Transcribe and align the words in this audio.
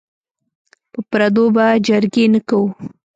په 0.91 0.99
پردو 1.09 1.45
به 1.55 1.65
جرګې 1.87 2.25
نه 2.33 2.39
کوو. 2.47 2.69